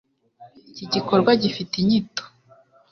[0.71, 2.23] Iki gikorwa gifite inyito